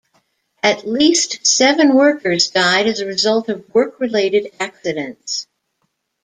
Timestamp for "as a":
2.87-3.05